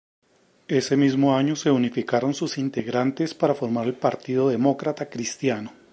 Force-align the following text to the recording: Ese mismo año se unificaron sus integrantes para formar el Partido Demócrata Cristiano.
Ese 0.67 0.97
mismo 0.97 1.37
año 1.37 1.55
se 1.55 1.69
unificaron 1.69 2.33
sus 2.33 2.57
integrantes 2.57 3.35
para 3.35 3.53
formar 3.53 3.85
el 3.85 3.93
Partido 3.93 4.49
Demócrata 4.49 5.11
Cristiano. 5.11 5.73